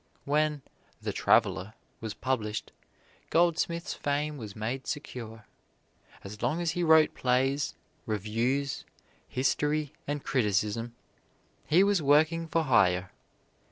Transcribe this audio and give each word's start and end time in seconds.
When 0.25 0.63
"The 0.99 1.13
Traveler" 1.13 1.75
was 1.99 2.15
published 2.15 2.71
Goldsmith's 3.29 3.93
fame 3.93 4.35
was 4.35 4.55
made 4.55 4.87
secure. 4.87 5.45
As 6.23 6.41
long 6.41 6.59
as 6.59 6.71
he 6.71 6.81
wrote 6.83 7.13
plays, 7.13 7.75
reviews, 8.07 8.83
history 9.27 9.93
and 10.07 10.23
criticism 10.23 10.95
he 11.67 11.83
was 11.83 12.01
working 12.01 12.47
for 12.47 12.63
hire. 12.63 13.11